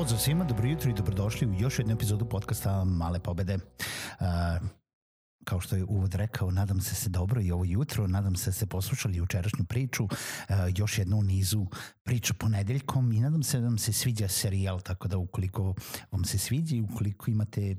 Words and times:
Pozdrav 0.00 0.18
svima, 0.18 0.44
dobro 0.44 0.68
jutro 0.68 0.90
i 0.90 0.94
dobrodošli 0.94 1.46
u 1.46 1.54
još 1.54 1.78
jednu 1.78 1.94
epizodu 1.94 2.24
podcasta 2.24 2.84
Male 2.84 3.18
pobede. 3.18 3.58
Kao 5.44 5.60
što 5.60 5.76
je 5.76 5.84
uvod 5.84 6.14
rekao, 6.14 6.50
nadam 6.50 6.80
se 6.80 6.94
se 6.94 7.08
dobro 7.08 7.40
i 7.40 7.50
ovo 7.52 7.64
jutro, 7.64 8.06
nadam 8.06 8.36
se 8.36 8.50
da 8.50 8.52
ste 8.52 8.66
poslušali 8.66 9.16
jučerašnju 9.16 9.64
priču, 9.64 10.04
uh, 10.04 10.10
još 10.76 10.98
jednu 10.98 11.16
u 11.16 11.22
nizu 11.22 11.66
priča 12.02 12.34
ponedeljkom 12.34 13.12
i 13.12 13.20
nadam 13.20 13.42
se 13.42 13.60
da 13.60 13.64
vam 13.64 13.78
se 13.78 13.92
sviđa 13.92 14.28
serijal, 14.28 14.80
tako 14.80 15.08
da 15.08 15.18
ukoliko 15.18 15.74
vam 16.10 16.24
se 16.24 16.38
sviđa 16.38 16.76
i 16.76 16.80
ukoliko 16.80 17.30
imate 17.30 17.76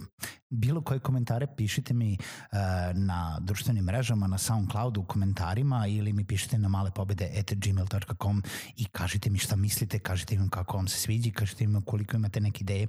bilo 0.49 0.81
koje 0.81 0.99
komentare, 0.99 1.47
pišite 1.57 1.93
mi 1.93 2.17
uh, 2.17 2.57
na 2.93 3.39
društvenim 3.41 3.83
mrežama, 3.83 4.27
na 4.27 4.37
Soundcloudu 4.37 5.01
u 5.01 5.05
komentarima 5.05 5.87
ili 5.87 6.13
mi 6.13 6.25
pišite 6.25 6.57
na 6.57 6.67
malepobede.gmail.com 6.67 8.43
i 8.77 8.85
kažite 8.85 9.29
mi 9.29 9.37
šta 9.37 9.55
mislite, 9.55 9.99
kažite 9.99 10.37
mi 10.37 10.49
kako 10.49 10.77
vam 10.77 10.87
se 10.87 10.97
sviđa 10.97 11.31
kažite 11.31 11.67
mi 11.67 11.77
ukoliko 11.77 12.15
imate 12.15 12.41
neke 12.41 12.61
ideje, 12.61 12.87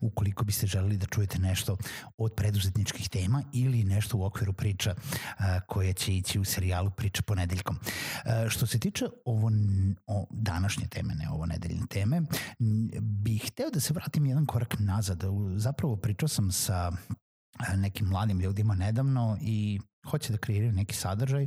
ukoliko 0.00 0.44
biste 0.44 0.66
želeli 0.66 0.96
da 0.96 1.06
čujete 1.06 1.38
nešto 1.38 1.76
od 2.18 2.34
preduzetničkih 2.34 3.08
tema 3.08 3.42
ili 3.52 3.84
nešto 3.84 4.13
u 4.14 4.24
okviru 4.24 4.52
priča 4.52 4.94
uh, 4.94 5.44
koje 5.68 5.92
će 5.92 6.16
ići 6.16 6.38
u 6.38 6.44
serijalu 6.44 6.90
Priča 6.90 7.22
ponedeljkom. 7.22 7.76
Uh, 7.76 8.48
što 8.48 8.66
se 8.66 8.78
tiče 8.78 9.06
ovo 9.24 9.50
o 10.06 10.26
današnje 10.30 10.86
teme, 10.88 11.14
ne 11.14 11.30
ovo 11.30 11.46
nedeljne 11.46 11.86
teme, 11.90 12.22
bih 13.00 13.44
hteo 13.48 13.70
da 13.70 13.80
se 13.80 13.94
vratim 13.94 14.26
jedan 14.26 14.46
korak 14.46 14.76
nazad. 14.78 15.22
Zapravo 15.56 15.96
pričao 15.96 16.28
sam 16.28 16.52
sa 16.52 16.92
nekim 17.76 18.06
mladim 18.06 18.40
ljudima 18.40 18.74
nedavno 18.74 19.38
i 19.40 19.80
hoće 20.10 20.32
da 20.32 20.38
kreiraju 20.38 20.72
neki 20.72 20.94
sadržaj 20.94 21.46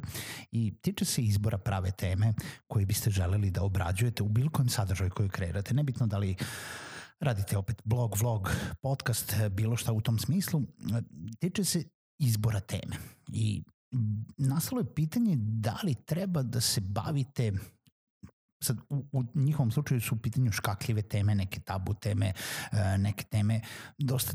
i 0.52 0.74
tiče 0.82 1.06
se 1.06 1.22
izbora 1.22 1.58
prave 1.58 1.92
teme 1.92 2.34
koji 2.68 2.86
biste 2.86 3.10
želeli 3.10 3.52
da 3.52 3.64
obrađujete 3.64 4.24
u 4.24 4.30
bilo 4.30 4.50
kojem 4.50 4.70
sadržaju 4.70 5.12
koju 5.12 5.30
kreirate. 5.30 5.74
Nebitno 5.74 6.08
da 6.08 6.18
li 6.18 6.36
radite 7.20 7.58
opet 7.58 7.82
blog, 7.84 8.16
vlog, 8.22 8.52
podcast, 8.82 9.36
bilo 9.52 9.76
šta 9.76 9.92
u 9.92 10.02
tom 10.02 10.20
smislu, 10.20 10.62
tiče 11.40 11.64
se 11.64 11.84
izbora 12.20 12.60
teme. 12.60 12.96
I 13.34 13.64
nastalo 14.38 14.82
je 14.82 14.94
pitanje 14.96 15.36
da 15.38 15.80
li 15.84 15.96
treba 16.06 16.44
da 16.44 16.62
se 16.62 16.82
bavite 16.82 17.54
sad 18.64 18.78
u, 18.90 19.06
u 19.12 19.24
njihovom 19.34 19.72
slučaju 19.72 20.02
su 20.02 20.16
u 20.16 20.18
pitanju 20.18 20.52
škakljive 20.52 21.02
teme, 21.02 21.36
neke 21.36 21.60
tabu 21.60 21.94
teme, 21.94 22.34
neke 22.98 23.24
teme 23.24 23.62
dosta 23.98 24.34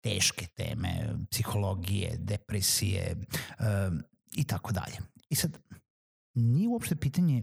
teške 0.00 0.46
teme, 0.46 1.16
psihologije, 1.30 2.16
depresije 2.18 3.16
um, 3.16 4.02
i 4.32 4.44
tako 4.44 4.72
dalje. 4.72 4.96
I 5.28 5.34
sad, 5.34 5.58
nije 6.34 6.68
uopšte 6.68 6.96
pitanje 6.96 7.42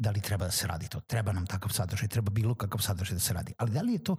da 0.00 0.10
li 0.10 0.20
treba 0.20 0.44
da 0.44 0.50
se 0.50 0.66
radi 0.66 0.88
to. 0.88 1.00
Treba 1.00 1.32
nam 1.32 1.46
takav 1.46 1.72
sadržaj, 1.72 2.08
treba 2.08 2.30
bilo 2.30 2.54
kakav 2.54 2.80
sadržaj 2.80 3.14
da 3.14 3.20
se 3.20 3.34
radi. 3.34 3.52
Ali 3.58 3.70
da 3.70 3.82
li 3.82 3.92
je 3.92 4.04
to 4.04 4.16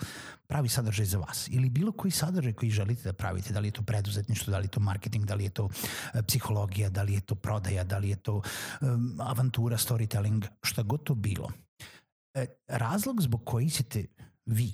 pravi 0.47 0.69
sadržaj 0.69 1.05
za 1.05 1.17
vas? 1.17 1.47
Ili 1.51 1.69
bilo 1.69 1.91
koji 1.91 2.11
sadržaj 2.11 2.53
koji 2.53 2.71
želite 2.71 3.03
da 3.03 3.13
pravite? 3.13 3.53
Da 3.53 3.59
li 3.59 3.67
je 3.67 3.71
to 3.71 3.81
preduzetništvo, 3.81 4.51
da 4.51 4.57
li 4.57 4.65
je 4.65 4.75
to 4.77 4.79
marketing, 4.79 5.25
da 5.25 5.35
li 5.35 5.43
je 5.43 5.49
to 5.49 5.65
uh, 5.65 5.71
psihologija, 6.27 6.89
da 6.89 7.03
li 7.03 7.13
je 7.13 7.21
to 7.21 7.35
prodaja, 7.35 7.83
da 7.83 7.97
li 7.97 8.09
je 8.09 8.15
to 8.15 8.35
um, 8.81 9.17
avantura, 9.19 9.77
storytelling, 9.77 10.45
šta 10.63 10.83
god 10.83 11.03
to 11.03 11.15
bilo. 11.15 11.51
E, 12.33 12.45
razlog 12.67 13.21
zbog 13.21 13.41
koji 13.45 13.69
ćete 13.69 14.05
vi 14.45 14.73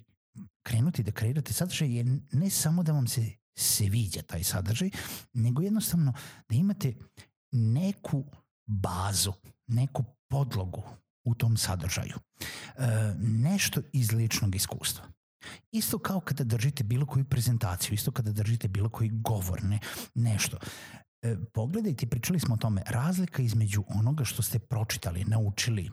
krenuti 0.63 1.03
da 1.03 1.12
kreirate 1.12 1.53
sadržaj 1.53 1.97
je 1.97 2.06
ne 2.31 2.50
samo 2.50 2.84
da 2.84 2.91
vam 2.91 3.07
se 3.07 3.31
sviđa 3.56 4.22
taj 4.22 4.44
sadržaj, 4.44 4.90
nego 5.34 5.62
jednostavno 5.62 6.13
da 6.50 6.56
imate 6.56 6.94
neku 7.51 8.25
bazu, 8.66 9.34
neku 9.67 10.03
podlogu 10.29 10.83
u 11.25 11.35
tom 11.35 11.57
sadržaju. 11.57 12.16
E, 12.16 13.13
nešto 13.19 13.81
iz 13.94 14.11
ličnog 14.11 14.55
iskustva. 14.55 15.05
Isto 15.72 16.00
kao 16.00 16.19
kada 16.19 16.44
držite 16.44 16.83
bilo 16.83 17.05
koju 17.05 17.25
prezentaciju, 17.25 17.94
isto 17.94 18.11
kada 18.11 18.31
držite 18.31 18.67
bilo 18.67 18.89
koji 18.89 19.09
govor, 19.09 19.63
ne, 19.63 19.79
nešto. 20.16 20.57
E, 21.22 21.35
pogledajte, 21.53 22.07
pričali 22.07 22.39
smo 22.39 22.55
o 22.55 22.57
tome, 22.57 22.83
razlika 22.88 23.41
između 23.41 23.83
onoga 23.88 24.23
što 24.23 24.41
ste 24.41 24.59
pročitali, 24.59 25.25
naučili, 25.25 25.91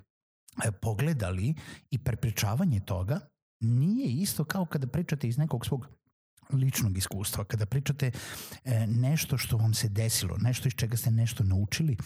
e, 0.64 0.72
pogledali 0.72 1.54
i 1.90 1.98
prepričavanje 1.98 2.80
toga 2.80 3.20
nije 3.60 4.08
isto 4.08 4.44
kao 4.44 4.66
kada 4.66 4.86
pričate 4.86 5.28
iz 5.28 5.38
nekog 5.38 5.66
svog 5.66 5.88
ličnog 6.52 6.98
iskustva, 6.98 7.44
kada 7.44 7.66
pričate 7.66 8.10
e, 8.64 8.86
nešto 8.86 9.38
što 9.38 9.56
vam 9.56 9.74
se 9.74 9.88
desilo, 9.88 10.36
nešto 10.38 10.68
iz 10.68 10.74
čega 10.74 10.96
ste 10.96 11.10
nešto 11.10 11.44
naučili, 11.44 11.96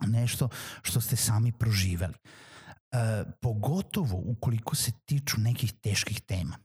nešto 0.00 0.48
što 0.82 1.00
ste 1.00 1.16
sami 1.16 1.52
proživeli. 1.52 2.14
E, 2.14 3.24
pogotovo 3.40 4.22
ukoliko 4.24 4.76
se 4.76 4.92
tiču 5.04 5.40
nekih 5.40 5.72
teških 5.72 6.20
tema. 6.20 6.56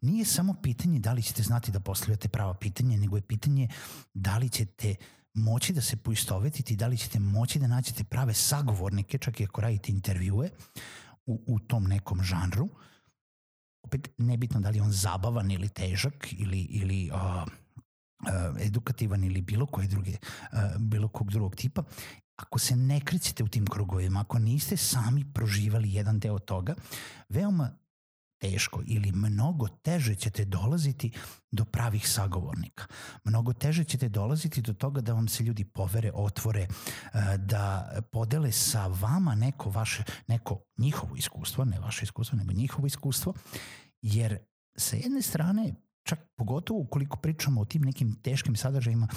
Nije 0.00 0.24
samo 0.24 0.54
pitanje 0.62 0.98
da 0.98 1.12
li 1.12 1.22
ćete 1.22 1.42
znati 1.42 1.72
da 1.72 1.80
postavljate 1.80 2.28
prava 2.28 2.54
pitanje, 2.54 2.96
nego 2.96 3.16
je 3.16 3.22
pitanje 3.22 3.68
da 4.14 4.38
li 4.38 4.48
ćete 4.48 4.94
moći 5.34 5.72
da 5.72 5.80
se 5.80 5.96
poistovetite 5.96 6.76
da 6.76 6.86
li 6.86 6.96
ćete 6.96 7.20
moći 7.20 7.58
da 7.58 7.66
nađete 7.66 8.04
prave 8.04 8.34
sagovornike, 8.34 9.18
čak 9.18 9.40
i 9.40 9.44
ako 9.44 9.60
radite 9.60 9.92
intervjue 9.92 10.50
u, 11.26 11.44
u 11.46 11.58
tom 11.58 11.84
nekom 11.84 12.22
žanru, 12.22 12.68
opet 13.82 14.08
nebitno 14.18 14.60
da 14.60 14.70
li 14.70 14.78
je 14.78 14.82
on 14.82 14.92
zabavan 14.92 15.50
ili 15.50 15.68
težak 15.68 16.32
ili, 16.32 16.60
ili 16.60 17.10
uh, 17.10 17.44
edukativan 18.60 19.24
ili 19.24 19.42
bilo 19.42 19.66
koje 19.66 19.88
druge, 19.88 20.16
bilo 20.78 21.08
kog 21.08 21.30
drugog 21.30 21.56
tipa, 21.56 21.82
ako 22.36 22.58
se 22.58 22.76
ne 22.76 23.00
krećete 23.00 23.44
u 23.44 23.48
tim 23.48 23.66
krugovima, 23.66 24.20
ako 24.20 24.38
niste 24.38 24.76
sami 24.76 25.24
proživali 25.34 25.92
jedan 25.92 26.18
deo 26.18 26.38
toga, 26.38 26.74
veoma 27.28 27.70
teško 28.38 28.82
ili 28.86 29.12
mnogo 29.12 29.68
teže 29.68 30.14
ćete 30.14 30.44
dolaziti 30.44 31.10
do 31.50 31.64
pravih 31.64 32.08
sagovornika. 32.08 32.86
Mnogo 33.24 33.52
teže 33.52 33.84
ćete 33.84 34.08
dolaziti 34.08 34.62
do 34.62 34.72
toga 34.72 35.00
da 35.00 35.12
vam 35.12 35.28
se 35.28 35.42
ljudi 35.42 35.64
povere, 35.64 36.10
otvore, 36.14 36.66
da 37.38 37.92
podele 38.12 38.52
sa 38.52 38.86
vama 38.86 39.34
neko 39.34 39.70
vaše, 39.70 40.02
neko 40.26 40.60
njihovo 40.78 41.16
iskustvo, 41.16 41.64
ne 41.64 41.80
vaše 41.80 42.04
iskustvo, 42.04 42.38
nego 42.38 42.52
njihovo 42.52 42.86
iskustvo, 42.86 43.34
jer 44.02 44.38
sa 44.76 44.96
jedne 44.96 45.22
strane, 45.22 45.74
čak 46.02 46.18
pogotovo 46.36 46.80
ukoliko 46.80 47.16
pričamo 47.16 47.60
o 47.60 47.64
tim 47.64 47.82
nekim 47.82 48.14
teškim 48.22 48.56
sadržajima, 48.56 49.08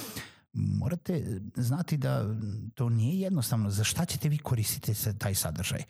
morate 0.54 1.42
znati 1.56 1.98
da 1.98 2.36
to 2.76 2.90
nije 2.90 3.20
jednostavno. 3.20 3.70
Za 3.70 3.84
šta 3.84 4.06
ćete 4.06 4.30
vi 4.30 4.38
koristiti 4.38 4.94
taj 5.18 5.36
sadržaj? 5.36 5.84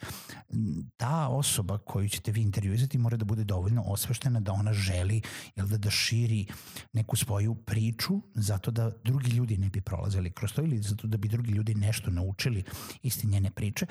Ta 0.97 1.27
osoba 1.27 1.77
koju 1.77 2.09
ćete 2.09 2.31
vi 2.31 2.41
intervjuizati 2.41 2.97
mora 2.97 3.17
da 3.17 3.25
bude 3.25 3.43
dovoljno 3.43 3.83
osveštena 3.85 4.39
da 4.39 4.53
ona 4.53 4.73
želi 4.73 5.21
jel 5.55 5.67
da, 5.67 5.77
da 5.77 5.89
širi 5.89 6.45
neku 6.93 7.15
svoju 7.15 7.55
priču 7.55 8.21
zato 8.33 8.71
da 8.71 8.91
drugi 9.03 9.31
ljudi 9.31 9.57
ne 9.57 9.69
bi 9.69 9.81
prolazili 9.81 10.31
kroz 10.31 10.53
to 10.53 10.61
ili 10.61 10.81
zato 10.81 11.07
da 11.07 11.17
bi 11.17 11.27
drugi 11.27 11.51
ljudi 11.51 11.75
nešto 11.75 12.11
naučili 12.11 12.63
isti 13.01 13.27
njene 13.27 13.51
priče. 13.51 13.85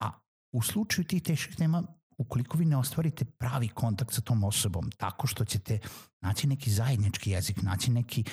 A 0.00 0.10
u 0.52 0.62
slučaju 0.62 1.04
tih 1.04 1.22
teških 1.22 1.56
tema 1.56 1.99
ukoliko 2.20 2.58
vi 2.58 2.64
ne 2.64 2.76
ostvarite 2.76 3.24
pravi 3.24 3.68
kontakt 3.68 4.14
sa 4.14 4.20
tom 4.20 4.44
osobom 4.44 4.90
tako 4.90 5.26
što 5.26 5.44
ćete 5.44 5.78
naći 6.20 6.46
neki 6.46 6.70
zajednički 6.70 7.30
jezik, 7.30 7.62
naći 7.62 7.90
neki 7.90 8.24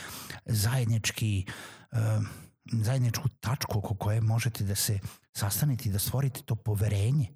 zajednički 0.46 1.46
uh, 1.92 1.98
zajedničku 2.72 3.30
tačku 3.30 3.80
oko 3.80 3.96
koje 3.96 4.22
možete 4.22 4.64
da 4.64 4.76
se 4.76 5.00
sastanete 5.34 5.90
i 5.90 5.92
da 5.92 6.00
stvorite 6.00 6.42
to 6.42 6.56
poverenje, 6.56 7.28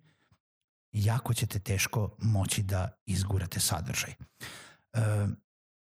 jako 0.92 1.34
ćete 1.34 1.60
teško 1.60 2.16
moći 2.20 2.64
da 2.64 2.90
izgurate 3.06 3.60
sadržaj. 3.60 4.14
Uh, 4.94 5.30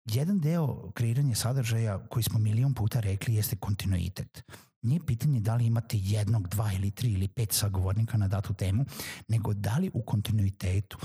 jedan 0.06 0.40
deo 0.40 0.92
kreiranja 0.92 1.36
sadržaja 1.36 2.08
koji 2.10 2.24
smo 2.24 2.40
milion 2.40 2.74
puta 2.74 3.00
rekli 3.00 3.36
jeste 3.36 3.56
kontinuitet. 3.56 4.44
Nije 4.82 5.06
pitanje 5.06 5.40
da 5.40 5.56
li 5.56 5.66
imate 5.66 5.98
jednog, 6.00 6.48
dva 6.48 6.74
ili 6.74 6.92
tri 6.92 7.12
ili 7.12 7.28
pet 7.28 7.54
sagovornika 7.54 8.18
na 8.18 8.28
datu 8.28 8.54
temu, 8.54 8.86
nego 9.28 9.54
da 9.54 9.78
li 9.78 9.92
u 9.94 10.02
kontinuitetu, 10.02 10.98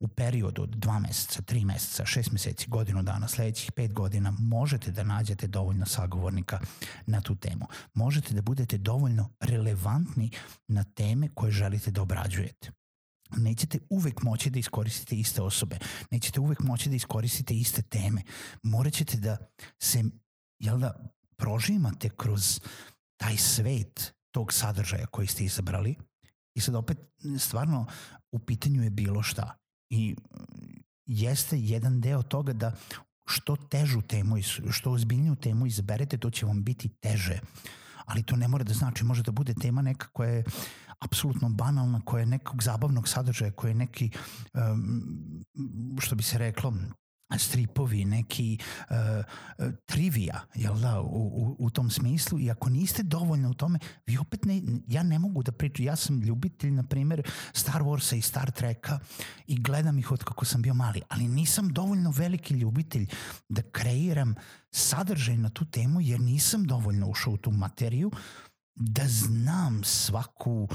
u 0.00 0.08
periodu 0.08 0.62
od 0.62 0.70
dva 0.70 0.98
meseca, 0.98 1.42
tri 1.42 1.64
meseca, 1.64 2.06
šest 2.06 2.32
meseci, 2.32 2.68
godinu 2.68 3.02
dana, 3.02 3.28
sledećih 3.28 3.72
pet 3.72 3.92
godina, 3.92 4.34
možete 4.38 4.90
da 4.90 5.02
nađete 5.02 5.46
dovoljno 5.46 5.86
sagovornika 5.86 6.60
na 7.06 7.20
tu 7.20 7.34
temu. 7.34 7.66
Možete 7.94 8.34
da 8.34 8.42
budete 8.42 8.78
dovoljno 8.78 9.30
relevantni 9.40 10.30
na 10.68 10.84
teme 10.84 11.28
koje 11.34 11.52
želite 11.52 11.90
da 11.90 12.02
obrađujete 12.02 12.70
nećete 13.36 13.78
uvek 13.90 14.22
moći 14.22 14.50
da 14.50 14.58
iskoristite 14.58 15.16
iste 15.16 15.42
osobe, 15.42 15.78
nećete 16.10 16.40
uvek 16.40 16.60
moći 16.60 16.88
da 16.88 16.96
iskoristite 16.96 17.54
iste 17.54 17.82
teme. 17.82 18.22
Morat 18.62 18.92
ćete 18.92 19.16
da 19.16 19.36
se, 19.78 20.04
jel 20.58 20.78
da, 20.78 21.12
prožimate 21.36 22.08
kroz 22.08 22.60
taj 23.18 23.36
svet 23.36 24.14
tog 24.30 24.52
sadržaja 24.52 25.06
koji 25.06 25.26
ste 25.26 25.44
izabrali 25.44 25.96
i 26.54 26.60
sad 26.60 26.74
opet 26.74 26.98
stvarno 27.38 27.86
u 28.32 28.38
pitanju 28.38 28.82
je 28.82 28.90
bilo 28.90 29.22
šta. 29.22 29.56
I 29.90 30.16
jeste 31.06 31.58
jedan 31.58 32.00
deo 32.00 32.22
toga 32.22 32.52
da 32.52 32.72
što 33.26 33.56
težu 33.56 34.02
temu 34.02 34.36
što 34.70 34.90
ozbiljniju 34.90 35.36
temu 35.36 35.66
izaberete, 35.66 36.18
to 36.18 36.30
će 36.30 36.46
vam 36.46 36.64
biti 36.64 36.88
teže. 36.88 37.40
Ali 38.04 38.22
to 38.22 38.36
ne 38.36 38.48
mora 38.48 38.64
da 38.64 38.74
znači, 38.74 39.04
može 39.04 39.22
da 39.22 39.32
bude 39.32 39.54
tema 39.54 39.82
neka 39.82 40.06
koja 40.12 40.30
je 40.30 40.44
apsolutno 40.98 41.48
banalna, 41.48 42.00
koja 42.04 42.20
je 42.20 42.26
nekog 42.26 42.62
zabavnog 42.62 43.08
sadržaja, 43.08 43.52
koja 43.52 43.68
je 43.68 43.74
neki, 43.74 44.10
um, 44.54 45.44
što 46.00 46.16
bi 46.16 46.22
se 46.22 46.38
reklo, 46.38 46.74
stripovi, 47.38 48.04
neki 48.04 48.58
uh, 48.90 48.96
trivija, 49.86 50.40
jel 50.54 50.78
da, 50.78 51.00
u, 51.00 51.04
u, 51.04 51.56
u 51.58 51.70
tom 51.70 51.90
smislu. 51.90 52.40
I 52.40 52.50
ako 52.50 52.70
niste 52.70 53.02
dovoljno 53.02 53.50
u 53.50 53.54
tome, 53.54 53.78
vi 54.06 54.18
opet 54.18 54.44
ne, 54.44 54.62
ja 54.86 55.02
ne 55.02 55.18
mogu 55.18 55.42
da 55.42 55.52
pričam, 55.52 55.84
ja 55.84 55.96
sam 55.96 56.20
ljubitelj, 56.20 56.70
na 56.70 56.82
primjer, 56.82 57.22
Star 57.52 57.82
Warsa 57.82 58.16
i 58.16 58.22
Star 58.22 58.50
Treka 58.50 58.98
i 59.46 59.60
gledam 59.62 59.98
ih 59.98 60.12
od 60.12 60.24
kako 60.24 60.44
sam 60.44 60.62
bio 60.62 60.74
mali, 60.74 61.02
ali 61.08 61.28
nisam 61.28 61.68
dovoljno 61.68 62.10
veliki 62.10 62.54
ljubitelj 62.54 63.06
da 63.48 63.62
kreiram 63.62 64.34
sadržaj 64.70 65.36
na 65.36 65.50
tu 65.50 65.64
temu 65.64 66.00
jer 66.00 66.20
nisam 66.20 66.64
dovoljno 66.64 67.06
ušao 67.06 67.32
u 67.32 67.36
tu 67.36 67.50
materiju 67.50 68.10
da 68.74 69.02
znam 69.06 69.84
svaku 69.84 70.68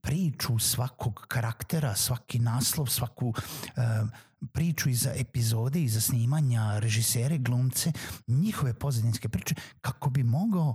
priču 0.00 0.58
svakog 0.58 1.24
karaktera, 1.28 1.94
svaki 1.96 2.38
naslov, 2.38 2.86
svaku 2.86 3.28
uh, 3.28 3.34
priču 4.52 4.88
iza 4.88 5.12
epizode, 5.16 5.82
iza 5.82 6.00
snimanja, 6.00 6.78
režisere, 6.78 7.38
glumce, 7.38 7.92
njihove 8.26 8.74
pozadinske 8.74 9.28
priče, 9.28 9.54
kako 9.80 10.10
bi 10.10 10.22
mogao 10.22 10.74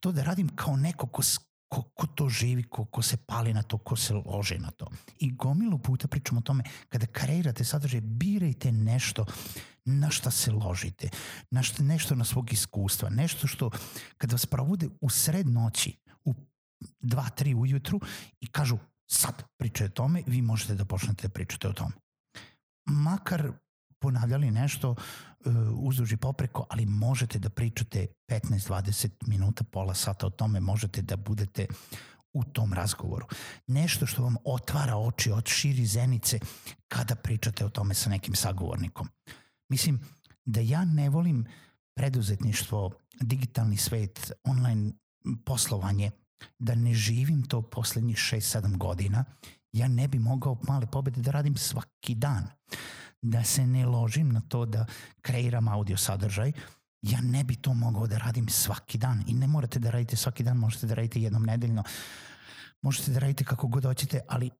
to 0.00 0.12
da 0.12 0.22
radim 0.22 0.48
kao 0.48 0.76
neko 0.76 1.06
ko, 1.06 1.22
ko, 1.68 1.82
ko 1.82 2.06
to 2.06 2.28
živi, 2.28 2.62
ko, 2.62 2.84
ko 2.84 3.02
se 3.02 3.16
pali 3.16 3.54
na 3.54 3.62
to, 3.62 3.78
ko 3.78 3.96
se 3.96 4.14
lože 4.14 4.58
na 4.58 4.70
to. 4.70 4.86
I 5.18 5.30
gomilu 5.32 5.78
puta 5.78 6.08
pričamo 6.08 6.38
o 6.38 6.42
tome, 6.42 6.64
kada 6.88 7.06
kreirate 7.06 7.64
sadržaj, 7.64 8.00
birajte 8.00 8.72
nešto 8.72 9.24
na 9.84 10.10
šta 10.10 10.30
se 10.30 10.52
ložite, 10.52 11.08
na 11.50 11.62
šta, 11.62 11.82
nešto 11.82 12.14
na 12.14 12.24
svog 12.24 12.52
iskustva, 12.52 13.10
nešto 13.10 13.46
što 13.46 13.70
kada 14.18 14.34
vas 14.34 14.46
probude 14.46 14.88
u 15.00 15.10
sred 15.10 15.48
noći, 15.48 15.96
u 16.80 17.06
2-3 17.06 17.54
ujutru 17.54 18.00
i 18.40 18.46
kažu 18.46 18.78
sad 19.10 19.42
pričaju 19.56 19.88
o 19.88 19.92
tome, 19.92 20.22
vi 20.26 20.42
možete 20.42 20.74
da 20.74 20.84
počnete 20.84 21.28
da 21.28 21.32
pričate 21.32 21.68
o 21.68 21.72
tome 21.72 21.92
makar 22.86 23.52
ponavljali 23.98 24.50
nešto 24.50 24.90
uh, 24.90 26.18
popreko, 26.20 26.66
ali 26.70 26.86
možete 26.86 27.38
da 27.38 27.50
pričate 27.50 28.06
15-20 28.30 29.10
minuta, 29.26 29.64
pola 29.64 29.94
sata 29.94 30.26
o 30.26 30.30
tome, 30.30 30.60
možete 30.60 31.02
da 31.02 31.16
budete 31.16 31.66
u 32.32 32.44
tom 32.44 32.72
razgovoru. 32.72 33.26
Nešto 33.66 34.06
što 34.06 34.22
vam 34.22 34.36
otvara 34.44 34.96
oči, 34.96 35.30
od 35.30 35.48
širi 35.48 35.86
zenice 35.86 36.38
kada 36.88 37.14
pričate 37.14 37.64
o 37.64 37.68
tome 37.68 37.94
sa 37.94 38.10
nekim 38.10 38.34
sagovornikom. 38.34 39.08
Mislim 39.68 40.00
da 40.44 40.60
ja 40.60 40.84
ne 40.84 41.10
volim 41.10 41.46
preduzetništvo, 41.96 42.90
digitalni 43.20 43.76
svet, 43.76 44.32
online 44.44 44.92
poslovanje, 45.44 46.10
da 46.58 46.74
ne 46.74 46.94
živim 46.94 47.42
to 47.42 47.62
poslednjih 47.62 48.16
6-7 48.16 48.76
godina, 48.76 49.24
ja 49.72 49.88
ne 49.88 50.08
bi 50.08 50.18
mogao 50.18 50.58
male 50.68 50.86
pobede 50.86 51.22
da 51.22 51.30
radim 51.30 51.56
svaki 51.56 52.14
dan 52.14 52.48
da 53.22 53.44
se 53.44 53.66
ne 53.66 53.86
ložim 53.86 54.32
na 54.32 54.40
to 54.40 54.66
da 54.66 54.86
kreiram 55.20 55.68
audio 55.68 55.96
sadržaj, 55.96 56.52
ja 57.02 57.20
ne 57.20 57.44
bi 57.44 57.56
to 57.56 57.74
mogao 57.74 58.06
da 58.06 58.18
radim 58.18 58.48
svaki 58.48 58.98
dan 58.98 59.24
i 59.26 59.34
ne 59.34 59.46
morate 59.46 59.78
da 59.78 59.90
radite 59.90 60.16
svaki 60.16 60.42
dan, 60.42 60.56
možete 60.56 60.86
da 60.86 60.94
radite 60.94 61.20
jednom 61.20 61.42
nedeljno, 61.42 61.82
možete 62.82 63.12
da 63.12 63.18
radite 63.18 63.44
kako 63.44 63.68
god 63.68 63.84
hoćete, 63.84 64.20
ali 64.28 64.50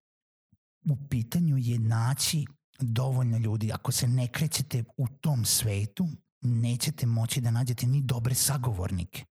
u 0.90 0.96
pitanju 1.08 1.56
je 1.58 1.78
naći 1.78 2.44
dovoljno 2.80 3.38
ljudi. 3.38 3.72
Ako 3.72 3.92
se 3.92 4.08
ne 4.08 4.28
krećete 4.28 4.84
u 4.96 5.08
tom 5.08 5.44
svetu, 5.44 6.08
nećete 6.40 7.06
moći 7.06 7.40
da 7.40 7.50
nađete 7.50 7.86
ni 7.86 8.02
dobre 8.02 8.34
sagovornike. 8.34 9.24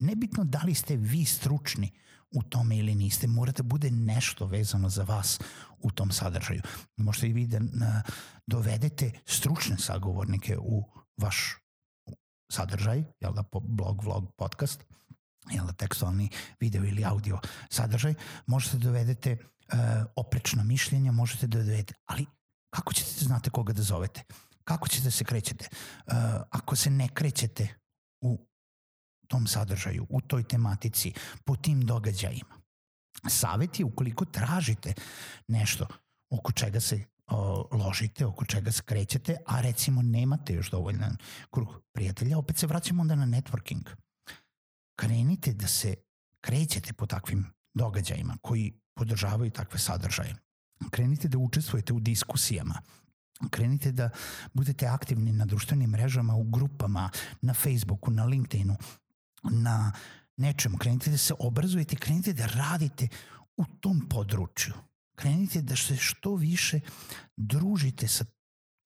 Nebitno 0.00 0.44
da 0.44 0.62
li 0.64 0.74
ste 0.74 0.96
vi 0.96 1.24
stručni 1.24 1.92
u 2.30 2.42
tome 2.42 2.78
ili 2.78 2.94
niste, 2.94 3.26
mora 3.26 3.52
da 3.52 3.62
bude 3.62 3.90
nešto 3.90 4.46
vezano 4.46 4.88
za 4.88 5.02
vas 5.02 5.40
u 5.78 5.90
tom 5.90 6.10
sadržaju. 6.10 6.62
Možete 6.96 7.28
i 7.28 7.32
vi 7.32 7.46
da 7.46 7.60
dovedete 8.46 9.12
stručne 9.26 9.78
sagovornike 9.78 10.58
u 10.58 10.84
vaš 11.16 11.56
sadržaj, 12.52 13.04
jel 13.20 13.32
da, 13.32 13.44
blog, 13.62 14.04
vlog, 14.04 14.32
podcast, 14.36 14.84
jel 15.50 15.66
da, 15.66 15.72
tekstualni 15.72 16.28
video 16.60 16.84
ili 16.84 17.04
audio 17.04 17.38
sadržaj, 17.70 18.14
možete 18.46 18.76
da 18.76 18.84
dovedete 18.84 19.32
uh, 19.32 19.78
oprečna 20.16 20.64
mišljenja, 20.64 21.12
možete 21.12 21.46
da 21.46 21.58
dovedete, 21.58 21.94
ali 22.06 22.26
kako 22.70 22.92
ćete 22.92 23.10
da 23.18 23.24
znate 23.26 23.50
koga 23.50 23.72
da 23.72 23.82
zovete? 23.82 24.22
Kako 24.64 24.88
ćete 24.88 25.04
da 25.04 25.10
se 25.10 25.24
krećete? 25.24 25.68
Uh, 26.06 26.14
ako 26.50 26.76
se 26.76 26.90
ne 26.90 27.08
krećete 27.08 27.68
u 28.20 28.49
tom 29.30 29.46
sadržaju, 29.46 30.06
u 30.08 30.20
toj 30.20 30.42
tematici, 30.42 31.12
po 31.44 31.56
tim 31.56 31.80
događajima. 31.86 32.60
Savet 33.28 33.78
je 33.80 33.84
ukoliko 33.84 34.24
tražite 34.24 34.94
nešto 35.48 35.86
oko 36.30 36.52
čega 36.52 36.80
se 36.80 37.04
o, 37.26 37.68
ložite, 37.72 38.26
oko 38.26 38.44
čega 38.44 38.72
se 38.72 38.82
krećete, 38.82 39.36
a 39.46 39.60
recimo 39.60 40.02
nemate 40.02 40.54
još 40.54 40.70
dovoljan 40.70 41.16
krug 41.50 41.82
prijatelja, 41.92 42.38
opet 42.38 42.58
se 42.58 42.66
vraćamo 42.66 43.02
onda 43.02 43.14
na 43.14 43.26
networking. 43.26 43.86
Krenite 44.96 45.52
da 45.52 45.66
se 45.66 45.94
krećete 46.40 46.92
po 46.92 47.06
takvim 47.06 47.46
događajima 47.74 48.36
koji 48.42 48.72
podržavaju 48.94 49.50
takve 49.50 49.78
sadržaje. 49.78 50.36
Krenite 50.90 51.28
da 51.28 51.38
učestvujete 51.38 51.92
u 51.92 52.00
diskusijama, 52.00 52.82
krenite 53.50 53.92
da 53.92 54.10
budete 54.52 54.86
aktivni 54.86 55.32
na 55.32 55.44
društvenim 55.44 55.90
mrežama, 55.90 56.34
u 56.34 56.42
grupama, 56.44 57.10
na 57.42 57.54
Facebooku, 57.54 58.10
na 58.10 58.24
LinkedInu, 58.24 58.76
na 59.42 59.92
nečemu, 60.36 60.78
krenite 60.78 61.10
da 61.10 61.18
se 61.18 61.34
obrazujete, 61.38 61.96
krenite 61.96 62.32
da 62.32 62.46
radite 62.46 63.08
u 63.56 63.64
tom 63.80 64.08
području. 64.08 64.74
Krenite 65.16 65.62
da 65.62 65.76
se 65.76 65.96
što 65.96 66.34
više 66.34 66.80
družite 67.36 68.08
sa 68.08 68.24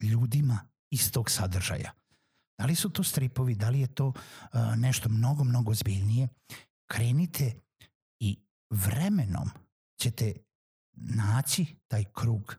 ljudima 0.02 0.58
iz 0.90 1.10
tog 1.12 1.30
sadržaja. 1.30 1.92
Da 2.58 2.66
li 2.66 2.74
su 2.74 2.90
to 2.90 3.02
stripovi, 3.02 3.54
da 3.54 3.70
li 3.70 3.80
je 3.80 3.94
to 3.94 4.06
uh, 4.06 4.14
nešto 4.76 5.08
mnogo, 5.08 5.44
mnogo 5.44 5.74
zbiljnije, 5.74 6.28
krenite 6.90 7.52
i 8.20 8.38
vremenom 8.70 9.50
ćete 10.00 10.32
naći 10.96 11.66
taj 11.88 12.04
krug 12.04 12.56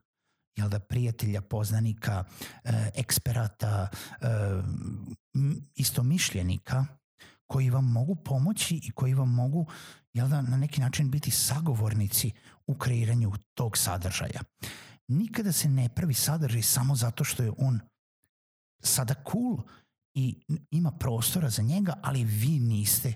jel 0.55 0.69
da, 0.69 0.79
prijatelja, 0.79 1.41
poznanika, 1.41 2.23
uh, 2.29 2.71
eksperata, 2.93 3.87
uh, 4.21 4.27
istomišljenika 5.75 6.85
koji 7.47 7.69
vam 7.69 7.91
mogu 7.91 8.15
pomoći 8.15 8.81
i 8.83 8.91
koji 8.91 9.13
vam 9.13 9.33
mogu 9.33 9.67
jel 10.13 10.27
da, 10.27 10.41
na 10.41 10.57
neki 10.57 10.81
način 10.81 11.11
biti 11.11 11.31
sagovornici 11.31 12.31
u 12.67 12.75
kreiranju 12.75 13.31
tog 13.53 13.77
sadržaja. 13.77 14.41
Nikada 15.07 15.51
se 15.51 15.69
ne 15.69 15.89
pravi 15.89 16.13
sadržaj 16.13 16.61
samo 16.61 16.95
zato 16.95 17.23
što 17.23 17.43
je 17.43 17.51
on 17.57 17.79
sada 18.79 19.13
cool 19.31 19.57
i 20.13 20.39
ima 20.71 20.91
prostora 20.91 21.49
za 21.49 21.61
njega, 21.61 21.93
ali 22.03 22.23
vi 22.23 22.59
niste 22.59 23.13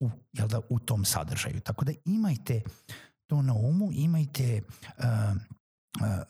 u, 0.00 0.10
jel 0.32 0.48
da, 0.48 0.60
u 0.68 0.78
tom 0.78 1.04
sadržaju. 1.04 1.60
Tako 1.60 1.84
da 1.84 1.92
imajte 2.04 2.62
to 3.26 3.42
na 3.42 3.54
umu, 3.54 3.88
imajte 3.92 4.62
uh, 4.62 5.04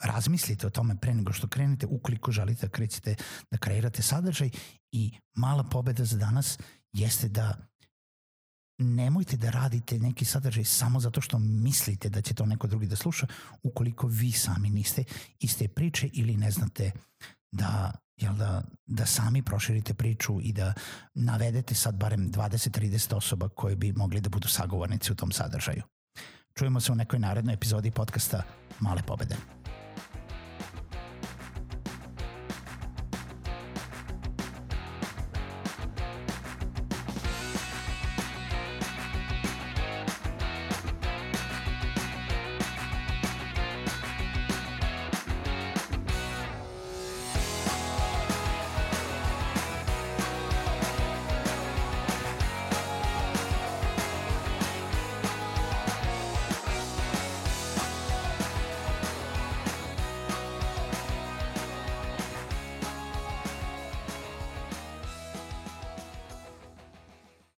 razmislite 0.00 0.66
o 0.66 0.70
tome 0.70 0.96
pre 0.96 1.14
nego 1.14 1.32
što 1.32 1.48
krenete 1.48 1.86
ukoliko 1.86 2.32
želite 2.32 2.66
da 2.66 2.70
krećete 2.70 3.14
da 3.50 3.58
kreirate 3.58 4.02
sadržaj 4.02 4.50
i 4.92 5.12
mala 5.34 5.64
pobeda 5.64 6.04
za 6.04 6.16
danas 6.16 6.58
jeste 6.92 7.28
da 7.28 7.68
nemojte 8.78 9.36
da 9.36 9.50
radite 9.50 9.98
neki 9.98 10.24
sadržaj 10.24 10.64
samo 10.64 11.00
zato 11.00 11.20
što 11.20 11.38
mislite 11.38 12.08
da 12.08 12.22
će 12.22 12.34
to 12.34 12.46
neko 12.46 12.66
drugi 12.66 12.86
da 12.86 12.96
sluša 12.96 13.26
ukoliko 13.62 14.06
vi 14.06 14.32
sami 14.32 14.70
niste 14.70 15.04
iste 15.40 15.68
priče 15.68 16.08
ili 16.12 16.36
ne 16.36 16.50
znate 16.50 16.90
da 17.52 17.92
jel 18.16 18.34
da, 18.34 18.62
da 18.86 19.06
sami 19.06 19.42
proširite 19.42 19.94
priču 19.94 20.40
i 20.42 20.52
da 20.52 20.72
navedete 21.14 21.74
sad 21.74 21.94
barem 21.94 22.32
20-30 22.32 23.14
osoba 23.14 23.48
koje 23.48 23.76
bi 23.76 23.92
mogli 23.92 24.20
da 24.20 24.28
budu 24.28 24.48
sagovornici 24.48 25.12
u 25.12 25.14
tom 25.14 25.32
sadržaju. 25.32 25.82
Čujemo 26.54 26.80
se 26.80 26.92
u 26.92 26.94
nekoj 26.94 27.18
narednoj 27.18 27.54
epizodi 27.54 27.90
podcasta 27.90 28.42
Male 28.80 29.02
pobede. 29.02 29.57